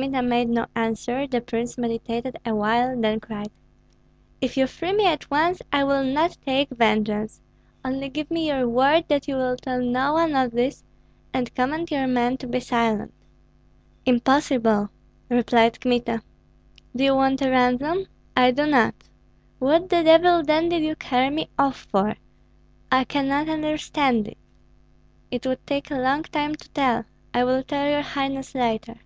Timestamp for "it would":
25.32-25.66